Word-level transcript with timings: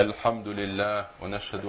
الحمد 0.00 0.48
لله 0.48 1.06
ونشهد 1.22 1.64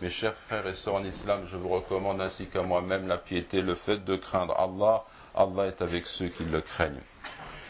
Mes 0.00 0.10
chers 0.10 0.34
frères 0.34 0.66
et 0.66 0.74
sœurs 0.74 0.94
en 0.94 1.04
islam, 1.04 1.46
je 1.46 1.56
vous 1.56 1.68
recommande 1.68 2.20
ainsi 2.20 2.46
qu'à 2.46 2.62
moi-même 2.62 3.08
la 3.08 3.16
piété, 3.16 3.62
le 3.62 3.74
fait 3.74 4.04
de 4.04 4.16
craindre 4.16 4.54
Allah. 4.58 5.04
Allah 5.34 5.68
est 5.68 5.80
avec 5.80 6.06
ceux 6.06 6.28
qui 6.28 6.44
le 6.44 6.60
craignent. 6.60 7.00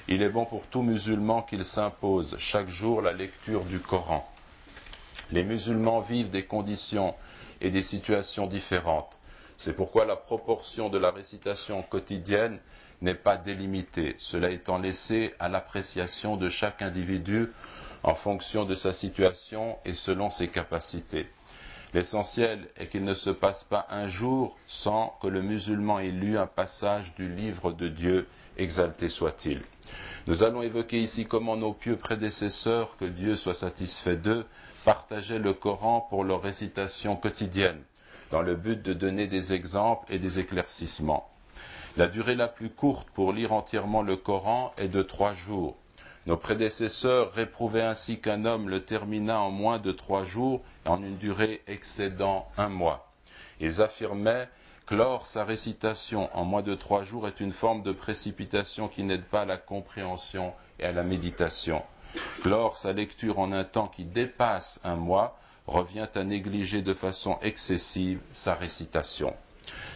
Il 0.09 0.23
est 0.23 0.29
bon 0.31 0.45
pour 0.47 0.67
tout 0.67 0.83
musulman 0.83 1.43
qu'il 1.43 1.65
s'impose 1.65 2.35
chaque 2.39 2.69
jour 2.69 3.01
la 3.01 3.13
lecture 3.13 3.63
du 3.65 3.79
Coran 3.79 4.32
les 5.33 5.45
musulmans 5.45 6.01
vivent 6.01 6.31
des 6.31 6.45
conditions 6.45 7.15
et 7.61 7.71
des 7.71 7.83
situations 7.83 8.47
différentes. 8.47 9.19
C'est 9.57 9.75
pourquoi 9.75 10.05
la 10.05 10.17
proportion 10.17 10.89
de 10.89 10.99
la 10.99 11.11
récitation 11.11 11.83
quotidienne 11.83 12.59
n'est 13.01 13.15
pas 13.15 13.37
délimitée, 13.37 14.15
cela 14.19 14.51
étant 14.51 14.79
laissé 14.79 15.35
à 15.39 15.49
l'appréciation 15.49 16.37
de 16.37 16.49
chaque 16.49 16.83
individu 16.83 17.51
en 18.03 18.15
fonction 18.15 18.65
de 18.65 18.75
sa 18.75 18.93
situation 18.93 19.77
et 19.85 19.93
selon 19.93 20.29
ses 20.31 20.49
capacités. 20.49 21.27
L'essentiel 21.95 22.69
est 22.77 22.87
qu'il 22.89 23.05
ne 23.05 23.13
se 23.13 23.29
passe 23.29 23.65
pas 23.65 23.87
un 23.91 24.07
jour 24.07 24.57
sans 24.67 25.15
que 25.21 25.27
le 25.27 25.43
musulman 25.43 25.99
ait 25.99 26.11
lu 26.11 26.39
un 26.39 26.47
passage 26.47 27.15
du 27.17 27.29
livre 27.29 27.73
de 27.73 27.89
Dieu, 27.89 28.27
exalté 28.57 29.09
soit-il. 29.09 29.61
Nous 30.27 30.43
allons 30.43 30.63
évoquer 30.63 31.01
ici 31.01 31.27
comment 31.27 31.57
nos 31.57 31.75
pieux 31.75 31.97
prédécesseurs, 31.97 32.97
que 32.97 33.05
Dieu 33.05 33.37
soit 33.37 33.55
satisfait 33.55 34.17
d'eux, 34.17 34.47
partageaient 34.87 35.39
le 35.39 35.53
Coran 35.53 36.07
pour 36.09 36.25
leur 36.25 36.41
récitation 36.41 37.17
quotidienne, 37.17 37.83
dans 38.31 38.43
le 38.43 38.57
but 38.57 38.83
de 38.83 38.95
donner 38.95 39.27
des 39.27 39.53
exemples 39.53 40.11
et 40.11 40.19
des 40.19 40.39
éclaircissements. 40.39 41.29
La 41.99 42.07
durée 42.07 42.37
la 42.37 42.49
plus 42.49 42.71
courte 42.71 43.11
pour 43.11 43.35
lire 43.35 43.53
entièrement 43.53 44.01
le 44.01 44.17
Coran 44.17 44.73
est 44.79 44.89
de 44.89 45.03
trois 45.03 45.35
jours, 45.35 45.77
nos 46.27 46.37
prédécesseurs 46.37 47.33
réprouvaient 47.33 47.83
ainsi 47.83 48.21
qu'un 48.21 48.45
homme 48.45 48.69
le 48.69 48.85
termina 48.85 49.41
en 49.41 49.51
moins 49.51 49.79
de 49.79 49.93
trois 49.93 50.25
jours 50.25 50.63
et 50.87 50.89
en 50.89 51.03
une 51.03 51.17
durée 51.17 51.63
excédant 51.67 52.47
un 52.57 52.69
mois. 52.69 53.09
Ils 53.61 53.83
affirmaient 53.83 54.49
clore 54.87 55.27
sa 55.27 55.45
récitation 55.45 56.29
en 56.37 56.45
moins 56.45 56.63
de 56.63 56.75
trois 56.75 57.03
jours 57.03 57.27
est 57.27 57.41
une 57.41 57.53
forme 57.53 57.83
de 57.83 57.93
précipitation 57.93 58.89
qui 58.89 59.03
n'aide 59.03 59.25
pas 59.25 59.43
à 59.43 59.47
la 59.47 59.57
compréhension 59.57 60.53
et 60.79 60.85
à 60.85 60.93
la 60.93 61.03
méditation. 61.03 61.83
Clore 62.43 62.77
sa 62.77 62.93
lecture 62.93 63.39
en 63.39 63.53
un 63.53 63.65
temps 63.65 63.89
qui 63.89 64.05
dépasse 64.05 64.81
un 64.85 64.97
mois 64.97 65.39
revient 65.67 66.09
à 66.15 66.25
négliger 66.25 66.83
de 66.83 66.95
façon 66.95 67.39
excessive 67.43 68.21
sa 68.33 68.55
récitation. 68.55 69.35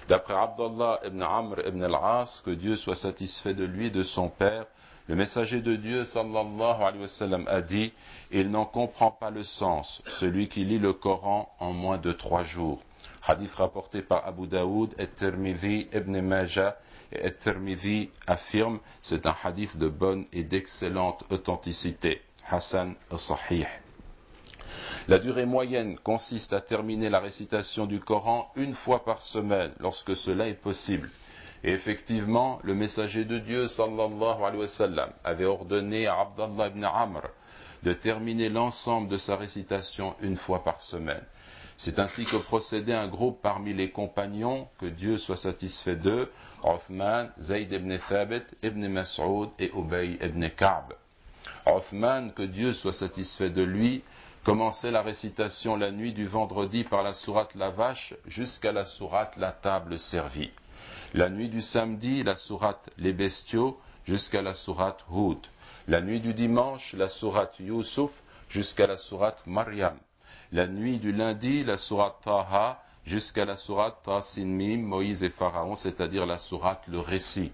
D'après 0.08 0.34
Abdullah 0.34 1.00
ibn 1.04 1.22
Amr 1.22 1.60
ibn 1.66 1.82
al-As, 1.82 2.42
que 2.44 2.50
Dieu 2.50 2.76
soit 2.76 2.96
satisfait 2.96 3.54
de 3.54 3.64
lui 3.64 3.90
de 3.90 4.02
son 4.02 4.28
père, 4.28 4.66
le 5.08 5.14
messager 5.14 5.60
de 5.60 5.76
Dieu 5.76 6.04
sallallahu 6.04 6.82
alayhi 6.82 7.02
wa 7.02 7.08
sallam 7.08 7.44
a 7.48 7.60
dit 7.60 7.92
Il 8.32 8.50
n'en 8.50 8.64
comprend 8.64 9.12
pas 9.12 9.30
le 9.30 9.44
sens, 9.44 10.02
celui 10.18 10.48
qui 10.48 10.64
lit 10.64 10.78
le 10.78 10.92
Coran 10.92 11.48
en 11.60 11.72
moins 11.72 11.98
de 11.98 12.12
trois 12.12 12.42
jours. 12.42 12.80
Hadith 13.26 13.54
rapporté 13.54 14.02
par 14.02 14.26
Abu 14.26 14.46
Daoud 14.46 14.94
et 14.98 15.08
Tirmidhi 15.08 15.88
ibn 15.92 16.20
Majah 16.20 16.76
et 17.12 17.32
Tirmidhi 17.32 18.10
affirme 18.26 18.80
c'est 19.00 19.26
un 19.26 19.34
hadith 19.44 19.76
de 19.76 19.88
bonne 19.88 20.26
et 20.32 20.42
d'excellente 20.42 21.24
authenticité. 21.30 22.22
Hassan 22.48 22.94
al-Sahih. 23.10 23.66
La 25.08 25.20
durée 25.20 25.46
moyenne 25.46 25.96
consiste 26.00 26.52
à 26.52 26.60
terminer 26.60 27.08
la 27.08 27.20
récitation 27.20 27.86
du 27.86 28.00
Coran 28.00 28.50
une 28.56 28.74
fois 28.74 29.04
par 29.04 29.22
semaine, 29.22 29.70
lorsque 29.78 30.16
cela 30.16 30.48
est 30.48 30.60
possible. 30.60 31.10
Et 31.62 31.70
effectivement, 31.70 32.58
le 32.64 32.74
messager 32.74 33.24
de 33.24 33.38
Dieu, 33.38 33.68
sallallahu 33.68 34.42
alayhi 34.42 34.62
wa 34.62 34.66
sallam, 34.66 35.10
avait 35.22 35.44
ordonné 35.44 36.08
à 36.08 36.20
Abdallah 36.20 36.68
ibn 36.68 36.84
Amr 36.84 37.22
de 37.84 37.92
terminer 37.92 38.48
l'ensemble 38.48 39.08
de 39.08 39.16
sa 39.16 39.36
récitation 39.36 40.16
une 40.22 40.36
fois 40.36 40.64
par 40.64 40.80
semaine. 40.80 41.22
C'est 41.76 42.00
ainsi 42.00 42.24
que 42.24 42.38
procédait 42.38 42.94
un 42.94 43.06
groupe 43.06 43.40
parmi 43.42 43.74
les 43.74 43.90
compagnons, 43.90 44.66
que 44.78 44.86
Dieu 44.86 45.18
soit 45.18 45.36
satisfait 45.36 45.94
d'eux, 45.94 46.28
Othman, 46.64 47.30
Zayd 47.38 47.72
ibn 47.72 47.96
Thabit, 48.08 48.44
ibn 48.62 48.88
Mas'ud 48.88 49.50
et 49.60 49.70
Ubay 49.72 50.18
ibn 50.20 50.48
Ka'b. 50.48 50.94
Othman, 51.64 52.32
que 52.32 52.42
Dieu 52.42 52.72
soit 52.72 52.92
satisfait 52.92 53.50
de 53.50 53.62
lui, 53.62 54.02
commençait 54.46 54.92
la 54.92 55.02
récitation 55.02 55.74
la 55.74 55.90
nuit 55.90 56.12
du 56.12 56.28
vendredi 56.28 56.84
par 56.84 57.02
la 57.02 57.14
sourate 57.14 57.56
La 57.56 57.70
Vache 57.70 58.14
jusqu'à 58.28 58.70
la 58.70 58.84
sourate 58.84 59.36
La 59.38 59.50
Table 59.50 59.98
Servie. 59.98 60.52
La 61.14 61.28
nuit 61.28 61.48
du 61.48 61.60
samedi, 61.60 62.22
la 62.22 62.36
sourate 62.36 62.88
Les 62.96 63.12
Bestiaux 63.12 63.76
jusqu'à 64.04 64.42
la 64.42 64.54
sourate 64.54 65.04
Hud. 65.10 65.40
La 65.88 66.00
nuit 66.00 66.20
du 66.20 66.32
dimanche, 66.32 66.94
la 66.96 67.08
sourate 67.08 67.58
Yusuf 67.58 68.12
jusqu'à 68.48 68.86
la 68.86 68.96
sourate 68.98 69.44
Maryam. 69.46 69.98
La 70.52 70.68
nuit 70.68 71.00
du 71.00 71.10
lundi, 71.10 71.64
la 71.64 71.76
sourate 71.76 72.22
Taha 72.22 72.80
jusqu'à 73.06 73.44
la 73.44 73.56
sourate 73.56 74.02
Tasinmim, 74.04 74.82
Moïse 74.82 75.22
et 75.22 75.30
Pharaon, 75.30 75.76
c'est-à-dire 75.76 76.26
la 76.26 76.36
sourate 76.36 76.82
Le 76.88 76.98
Récit. 76.98 77.52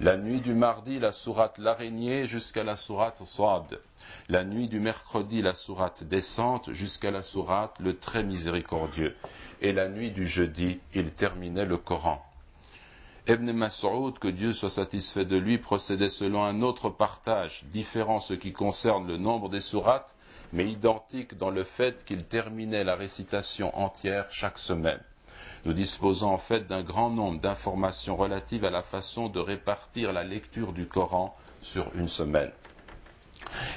La 0.00 0.16
nuit 0.16 0.40
du 0.40 0.54
mardi, 0.54 0.98
la 0.98 1.12
sourate 1.12 1.58
L'araignée 1.58 2.26
jusqu'à 2.26 2.64
la 2.64 2.76
sourate 2.76 3.24
Sad. 3.24 3.80
La 4.28 4.44
nuit 4.44 4.68
du 4.68 4.80
mercredi, 4.80 5.40
la 5.40 5.54
sourate 5.54 6.02
Descente 6.04 6.72
jusqu'à 6.72 7.10
la 7.10 7.22
sourate 7.22 7.78
Le 7.80 7.96
Très 7.96 8.24
Miséricordieux. 8.24 9.14
Et 9.60 9.72
la 9.72 9.88
nuit 9.88 10.10
du 10.10 10.26
jeudi, 10.26 10.80
il 10.94 11.12
terminait 11.12 11.64
le 11.64 11.78
Coran. 11.78 12.22
Ibn 13.28 13.52
Mas'ud, 13.52 14.18
que 14.18 14.28
Dieu 14.28 14.52
soit 14.52 14.70
satisfait 14.70 15.26
de 15.26 15.36
lui, 15.36 15.58
procédait 15.58 16.08
selon 16.08 16.42
un 16.44 16.62
autre 16.62 16.88
partage, 16.88 17.62
différent 17.70 18.20
ce 18.20 18.34
qui 18.34 18.52
concerne 18.52 19.06
le 19.06 19.18
nombre 19.18 19.50
des 19.50 19.60
sourates, 19.60 20.08
mais 20.52 20.70
identique 20.70 21.36
dans 21.36 21.50
le 21.50 21.64
fait 21.64 22.04
qu'il 22.04 22.24
terminait 22.24 22.84
la 22.84 22.96
récitation 22.96 23.76
entière 23.76 24.26
chaque 24.30 24.58
semaine. 24.58 25.00
Nous 25.64 25.72
disposons 25.72 26.28
en 26.28 26.38
fait 26.38 26.66
d'un 26.66 26.82
grand 26.82 27.10
nombre 27.10 27.40
d'informations 27.40 28.16
relatives 28.16 28.64
à 28.64 28.70
la 28.70 28.82
façon 28.82 29.28
de 29.28 29.40
répartir 29.40 30.12
la 30.12 30.24
lecture 30.24 30.72
du 30.72 30.86
Coran 30.86 31.36
sur 31.62 31.90
une 31.94 32.08
semaine. 32.08 32.52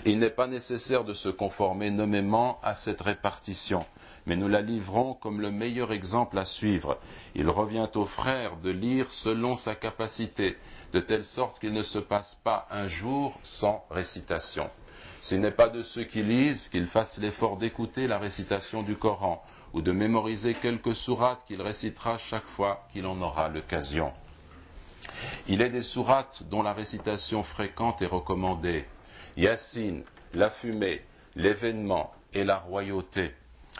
Il 0.05 0.19
n'est 0.19 0.29
pas 0.29 0.47
nécessaire 0.47 1.03
de 1.03 1.13
se 1.13 1.29
conformer 1.29 1.91
nommément 1.91 2.59
à 2.63 2.75
cette 2.75 3.01
répartition, 3.01 3.85
mais 4.25 4.35
nous 4.35 4.47
la 4.47 4.61
livrons 4.61 5.13
comme 5.13 5.41
le 5.41 5.51
meilleur 5.51 5.91
exemple 5.91 6.37
à 6.37 6.45
suivre. 6.45 6.97
Il 7.35 7.49
revient 7.49 7.87
au 7.95 8.05
frère 8.05 8.57
de 8.57 8.69
lire 8.69 9.11
selon 9.11 9.55
sa 9.55 9.75
capacité, 9.75 10.57
de 10.93 10.99
telle 10.99 11.23
sorte 11.23 11.59
qu'il 11.59 11.73
ne 11.73 11.83
se 11.83 11.99
passe 11.99 12.37
pas 12.43 12.67
un 12.69 12.87
jour 12.87 13.39
sans 13.43 13.85
récitation. 13.89 14.69
Ce 15.21 15.35
n'est 15.35 15.51
pas 15.51 15.69
de 15.69 15.83
ceux 15.83 16.03
qui 16.03 16.23
lisent 16.23 16.67
qu'il 16.69 16.87
fasse 16.87 17.17
l'effort 17.19 17.57
d'écouter 17.57 18.07
la 18.07 18.17
récitation 18.17 18.81
du 18.81 18.95
Coran 18.95 19.43
ou 19.71 19.81
de 19.81 19.91
mémoriser 19.91 20.55
quelques 20.55 20.95
sourates 20.95 21.45
qu'il 21.45 21.61
récitera 21.61 22.17
chaque 22.17 22.47
fois 22.47 22.87
qu'il 22.91 23.05
en 23.05 23.21
aura 23.21 23.47
l'occasion. 23.47 24.11
Il 25.47 25.61
est 25.61 25.69
des 25.69 25.83
sourates 25.83 26.41
dont 26.49 26.63
la 26.63 26.73
récitation 26.73 27.43
fréquente 27.43 28.01
est 28.01 28.07
recommandée. 28.07 28.85
Yassine, 29.37 30.03
la 30.33 30.49
fumée, 30.49 31.01
l'événement 31.35 32.11
et 32.33 32.43
la 32.43 32.57
royauté. 32.57 33.33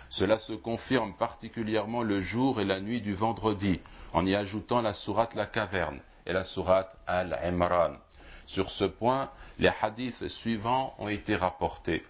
Cela 0.10 0.38
se 0.38 0.54
confirme 0.54 1.14
particulièrement 1.18 2.04
le 2.04 2.20
jour 2.20 2.62
et 2.62 2.66
la 2.66 2.80
nuit 2.80 3.02
du 3.02 3.14
vendredi, 3.14 3.80
en 4.14 4.26
y 4.26 4.36
ajoutant 4.36 4.82
la 4.82 4.94
sourate 4.94 5.36
La 5.36 5.48
Caverne 5.48 6.00
et 6.26 6.34
la 6.34 6.44
sourate 6.44 6.96
Al-Imran. 7.08 7.96
Sur 8.46 8.70
ce 8.70 8.86
point, 8.86 9.30
les 9.60 9.72
hadiths 9.82 10.28
suivants 10.28 10.94
ont 11.00 11.08
été 11.08 11.36
rapportés. 11.36 12.04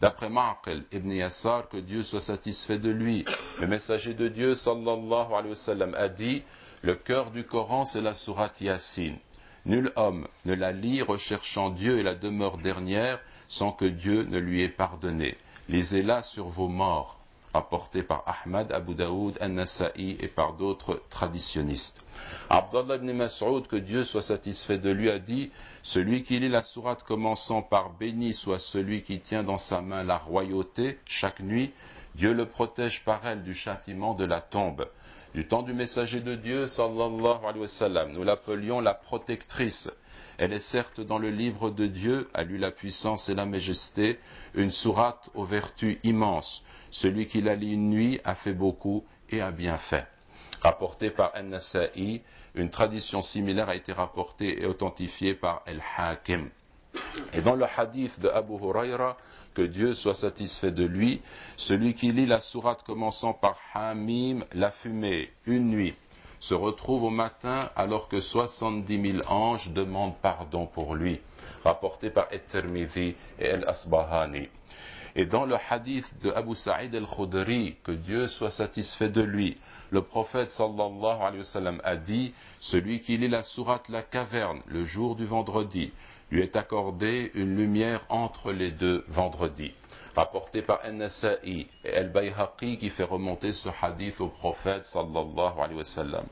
D'après 0.00 0.28
Ma'qil 0.28 0.84
ibn 0.92 1.10
Yassar, 1.10 1.68
que 1.68 1.76
Dieu 1.76 2.02
soit 2.02 2.20
satisfait 2.20 2.78
de 2.78 2.90
lui, 2.90 3.24
le 3.60 3.66
messager 3.66 4.14
de 4.14 4.28
Dieu 4.28 4.54
sallallahu 4.54 5.32
alayhi 5.32 5.50
wa 5.50 5.54
sallam 5.56 5.94
a 5.94 6.08
dit 6.08 6.42
Le 6.82 6.94
cœur 6.94 7.30
du 7.30 7.44
Coran, 7.44 7.84
c'est 7.84 8.00
la 8.00 8.14
sourate 8.14 8.60
Yassine. 8.60 9.18
Nul 9.64 9.92
homme 9.96 10.28
ne 10.44 10.54
la 10.54 10.72
lit 10.72 11.00
recherchant 11.00 11.70
Dieu 11.70 11.98
et 11.98 12.02
la 12.02 12.14
demeure 12.14 12.58
dernière 12.58 13.18
sans 13.48 13.72
que 13.72 13.86
Dieu 13.86 14.24
ne 14.24 14.38
lui 14.38 14.62
ait 14.62 14.68
pardonné. 14.68 15.38
Lisez-la 15.68 16.22
sur 16.22 16.48
vos 16.48 16.68
morts 16.68 17.23
rapporté 17.54 18.02
par 18.02 18.24
Ahmad, 18.26 18.72
Abu 18.72 18.94
Daoud, 18.94 19.38
An-Nasa'i 19.40 20.16
et 20.20 20.26
par 20.26 20.54
d'autres 20.54 21.00
traditionnistes. 21.08 22.04
Abdullah 22.50 22.96
ibn 22.96 23.12
Mas'ud, 23.12 23.68
que 23.68 23.76
Dieu 23.76 24.02
soit 24.04 24.22
satisfait 24.22 24.78
de 24.78 24.90
lui, 24.90 25.08
a 25.08 25.20
dit 25.20 25.52
Celui 25.84 26.24
qui 26.24 26.40
lit 26.40 26.48
la 26.48 26.64
sourate 26.64 27.04
commençant 27.04 27.62
par 27.62 27.96
Béni 27.96 28.34
soit 28.34 28.58
celui 28.58 29.02
qui 29.02 29.20
tient 29.20 29.44
dans 29.44 29.58
sa 29.58 29.80
main 29.80 30.02
la 30.02 30.18
royauté 30.18 30.98
chaque 31.06 31.40
nuit, 31.40 31.72
Dieu 32.16 32.32
le 32.32 32.46
protège 32.46 33.04
par 33.04 33.24
elle 33.24 33.44
du 33.44 33.54
châtiment 33.54 34.14
de 34.14 34.24
la 34.24 34.40
tombe. 34.40 34.86
Du 35.32 35.46
temps 35.46 35.62
du 35.62 35.72
messager 35.72 36.20
de 36.20 36.34
Dieu, 36.34 36.66
sallallahu 36.66 37.44
alayhi 37.44 37.60
wa 37.60 37.68
sallam, 37.68 38.12
nous 38.12 38.24
l'appelions 38.24 38.80
la 38.80 38.94
protectrice. 38.94 39.90
Elle 40.38 40.52
est 40.52 40.58
certes 40.58 41.00
dans 41.00 41.18
le 41.18 41.30
livre 41.30 41.70
de 41.70 41.86
Dieu, 41.86 42.28
à 42.34 42.42
lui 42.42 42.58
la 42.58 42.70
puissance 42.70 43.28
et 43.28 43.34
la 43.34 43.46
majesté, 43.46 44.18
une 44.54 44.70
sourate 44.70 45.28
aux 45.34 45.44
vertus 45.44 45.98
immenses. 46.02 46.62
Celui 46.90 47.26
qui 47.26 47.40
la 47.40 47.54
lit 47.54 47.72
une 47.72 47.90
nuit 47.90 48.20
a 48.24 48.34
fait 48.34 48.52
beaucoup, 48.52 49.04
et 49.30 49.40
a 49.40 49.50
bien 49.50 49.78
fait. 49.78 50.06
Rapporté 50.60 51.10
par 51.10 51.32
An-Nasa'i, 51.34 52.22
une 52.54 52.70
tradition 52.70 53.20
similaire 53.20 53.68
a 53.68 53.76
été 53.76 53.92
rapportée 53.92 54.62
et 54.62 54.66
authentifiée 54.66 55.34
par 55.34 55.62
El-Hakim. 55.66 56.48
Et 57.32 57.42
dans 57.42 57.56
le 57.56 57.66
hadith 57.76 58.18
de 58.20 58.28
Abu 58.28 58.54
Huraira, 58.54 59.16
que 59.52 59.62
Dieu 59.62 59.94
soit 59.94 60.14
satisfait 60.14 60.70
de 60.70 60.84
lui, 60.84 61.20
celui 61.56 61.94
qui 61.94 62.12
lit 62.12 62.26
la 62.26 62.40
sourate 62.40 62.82
commençant 62.84 63.32
par 63.32 63.58
Hamim, 63.74 64.44
la 64.52 64.70
fumée, 64.70 65.30
une 65.46 65.70
nuit, 65.70 65.94
se 66.40 66.54
retrouve 66.54 67.04
au 67.04 67.10
matin 67.10 67.70
alors 67.76 68.08
que 68.08 68.20
70 68.20 69.12
000 69.12 69.22
anges 69.28 69.70
demandent 69.70 70.16
pardon 70.20 70.66
pour 70.66 70.94
lui, 70.94 71.20
rapporté 71.64 72.10
par 72.10 72.26
Et-Tirmidhi 72.32 73.14
et 73.38 73.44
El-Asbahani. 73.44 74.48
Et 75.16 75.26
dans 75.26 75.44
le 75.44 75.56
hadith 75.70 76.06
de 76.22 76.32
Abu 76.32 76.56
Sa'id 76.56 76.94
al-Khudri, 76.94 77.76
que 77.84 77.92
Dieu 77.92 78.26
soit 78.26 78.50
satisfait 78.50 79.10
de 79.10 79.22
lui, 79.22 79.56
le 79.90 80.02
prophète 80.02 80.50
sallallahu 80.50 81.22
alayhi 81.22 81.38
wa 81.38 81.44
sallam 81.44 81.80
a 81.84 81.94
dit, 81.96 82.34
celui 82.60 83.00
qui 83.00 83.16
lit 83.16 83.28
la 83.28 83.44
sourate 83.44 83.88
La 83.88 84.02
Caverne 84.02 84.60
le 84.66 84.82
jour 84.82 85.14
du 85.14 85.24
vendredi, 85.24 85.92
lui 86.32 86.42
est 86.42 86.56
accordé 86.56 87.30
une 87.34 87.56
lumière 87.56 88.04
entre 88.08 88.50
les 88.50 88.72
deux 88.72 89.04
vendredis. 89.06 89.72
Rapporté 90.14 90.62
par 90.62 90.78
An-Nasa'i 90.84 91.66
et 91.84 91.92
Al-Bayhaqi 91.92 92.78
qui 92.78 92.90
fait 92.90 93.02
remonter 93.02 93.52
ce 93.52 93.68
hadith 93.82 94.20
au 94.20 94.28
prophète 94.28 94.84
sallallahu 94.84 95.58
alayhi 95.58 95.78
wa 95.78 95.84
sallam. 95.84 96.26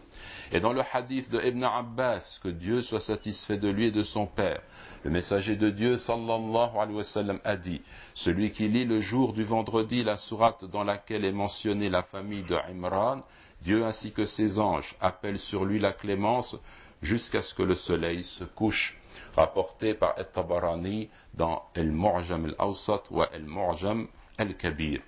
Et 0.52 0.60
dans 0.60 0.72
le 0.72 0.82
hadith 0.92 1.28
de 1.30 1.40
Ibn 1.40 1.64
Abbas, 1.64 2.38
que 2.44 2.48
Dieu 2.48 2.82
soit 2.82 3.00
satisfait 3.00 3.56
de 3.56 3.68
lui 3.68 3.86
et 3.86 3.90
de 3.90 4.04
son 4.04 4.26
père, 4.26 4.60
le 5.02 5.10
messager 5.10 5.56
de 5.56 5.70
Dieu 5.70 5.96
sallallahu 5.96 6.78
alayhi 6.78 6.96
wa 6.96 7.04
sallam 7.04 7.40
a 7.42 7.56
dit, 7.56 7.82
celui 8.14 8.52
qui 8.52 8.68
lit 8.68 8.84
le 8.84 9.00
jour 9.00 9.32
du 9.32 9.42
vendredi 9.42 10.04
la 10.04 10.16
sourate 10.16 10.64
dans 10.66 10.84
laquelle 10.84 11.24
est 11.24 11.32
mentionnée 11.32 11.88
la 11.88 12.04
famille 12.04 12.44
de 12.44 12.54
Imran, 12.54 13.22
Dieu 13.62 13.84
ainsi 13.84 14.12
que 14.12 14.26
ses 14.26 14.60
anges 14.60 14.94
appellent 15.00 15.40
sur 15.40 15.64
lui 15.64 15.80
la 15.80 15.92
clémence 15.92 16.56
jusqu'à 17.02 17.42
ce 17.42 17.54
que 17.54 17.62
le 17.62 17.74
soleil 17.74 18.24
se 18.24 18.44
couche 18.44 18.96
rapporté 19.36 19.94
par 19.94 20.18
At-Tabarani 20.18 21.08
dans 21.34 21.62
Al-Mu'jam 21.74 22.46
al-Awsat 22.46 23.02
ou 23.10 23.22
Al-Mu'jam 23.22 24.06
al-Kabir. 24.38 25.00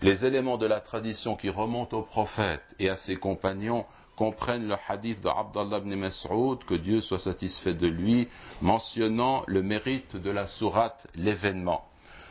Les 0.00 0.24
éléments 0.24 0.58
de 0.58 0.66
la 0.66 0.80
tradition 0.80 1.34
qui 1.34 1.50
remontent 1.50 1.98
au 1.98 2.02
prophète 2.02 2.62
et 2.78 2.88
à 2.88 2.96
ses 2.96 3.16
compagnons 3.16 3.84
comprennent 4.16 4.68
le 4.68 4.76
hadith 4.88 5.20
de 5.20 5.28
Abdallah 5.28 5.78
ibn 5.78 5.94
Mas'ud, 5.94 6.64
que 6.64 6.74
Dieu 6.74 7.00
soit 7.00 7.18
satisfait 7.18 7.74
de 7.74 7.86
lui, 7.86 8.28
mentionnant 8.62 9.42
le 9.46 9.62
mérite 9.62 10.16
de 10.16 10.30
la 10.30 10.46
sourate 10.46 11.06
l'événement. 11.14 11.84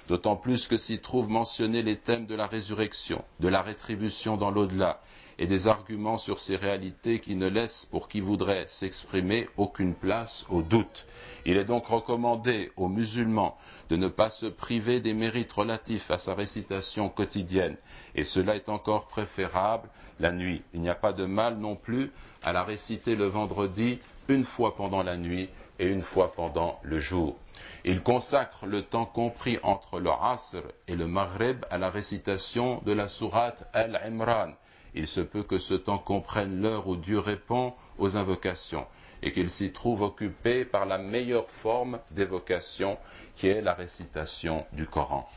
D'autant 0.07 0.35
plus 0.35 0.67
que 0.67 0.77
s'y 0.77 0.99
trouvent 0.99 1.29
mentionnés 1.29 1.81
les 1.81 1.97
thèmes 1.97 2.27
de 2.27 2.35
la 2.35 2.45
résurrection, 2.45 3.23
de 3.39 3.47
la 3.47 3.63
rétribution 3.63 4.37
dans 4.37 4.51
l'au-delà 4.51 4.99
et 5.37 5.47
des 5.47 5.67
arguments 5.67 6.17
sur 6.17 6.39
ces 6.39 6.55
réalités 6.55 7.19
qui 7.19 7.35
ne 7.35 7.47
laissent 7.47 7.87
pour 7.91 8.07
qui 8.07 8.19
voudrait 8.19 8.67
s'exprimer 8.67 9.49
aucune 9.57 9.95
place 9.95 10.45
au 10.49 10.61
doute. 10.61 11.05
Il 11.45 11.57
est 11.57 11.65
donc 11.65 11.87
recommandé 11.87 12.71
aux 12.77 12.87
musulmans 12.87 13.57
de 13.89 13.97
ne 13.97 14.07
pas 14.07 14.29
se 14.29 14.45
priver 14.45 15.01
des 15.01 15.13
mérites 15.13 15.51
relatifs 15.51 16.09
à 16.09 16.17
sa 16.17 16.35
récitation 16.35 17.09
quotidienne, 17.09 17.75
et 18.13 18.23
cela 18.23 18.55
est 18.55 18.69
encore 18.69 19.07
préférable 19.07 19.89
la 20.19 20.31
nuit. 20.31 20.61
Il 20.73 20.81
n'y 20.81 20.89
a 20.89 20.95
pas 20.95 21.13
de 21.13 21.25
mal 21.25 21.57
non 21.57 21.75
plus 21.75 22.11
à 22.43 22.53
la 22.53 22.63
réciter 22.63 23.15
le 23.15 23.25
vendredi 23.25 23.99
une 24.29 24.43
fois 24.45 24.75
pendant 24.75 25.03
la 25.03 25.17
nuit 25.17 25.49
et 25.79 25.87
une 25.87 26.01
fois 26.01 26.33
pendant 26.35 26.79
le 26.83 26.99
jour. 26.99 27.35
Il 27.83 28.03
consacre 28.03 28.65
le 28.65 28.83
temps 28.83 29.05
compris 29.05 29.59
entre 29.63 29.99
le 29.99 30.09
Asr 30.09 30.63
et 30.87 30.95
le 30.95 31.07
Maghreb 31.07 31.65
à 31.69 31.77
la 31.77 31.89
récitation 31.89 32.81
de 32.85 32.93
la 32.93 33.07
sourate 33.07 33.67
Al-Imran, 33.73 34.53
il 34.95 35.07
se 35.07 35.19
peut 35.19 35.43
que 35.43 35.57
ce 35.57 35.73
temps 35.73 35.97
comprenne 35.97 36.61
l'heure 36.61 36.87
où 36.87 36.95
Dieu 36.95 37.19
répond 37.19 37.73
aux 37.97 38.15
invocations 38.15 38.87
et 39.21 39.33
qu'il 39.33 39.49
s'y 39.49 39.71
trouve 39.73 40.01
occupé 40.01 40.63
par 40.63 40.85
la 40.85 40.97
meilleure 40.97 41.49
forme 41.61 41.99
d'évocation 42.11 42.97
qui 43.35 43.47
est 43.47 43.61
la 43.61 43.73
récitation 43.73 44.65
du 44.71 44.87
Coran. 44.87 45.27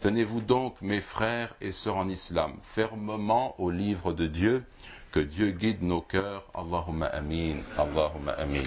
Tenez-vous 0.00 0.42
donc, 0.42 0.80
mes 0.80 1.00
frères 1.00 1.56
et 1.60 1.72
sœurs 1.72 1.96
en 1.96 2.08
islam, 2.08 2.58
fermement 2.74 3.58
au 3.58 3.70
livre 3.70 4.12
de 4.12 4.26
Dieu, 4.26 4.64
que 5.10 5.20
Dieu 5.20 5.50
guide 5.52 5.82
nos 5.82 6.02
cœurs. 6.02 6.44
Allahumma 6.54 7.06
amin, 7.06 7.56
Allahumma 7.76 8.32
amin. 8.32 8.64